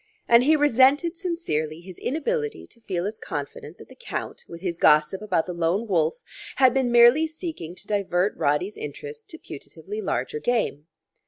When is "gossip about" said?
4.79-5.45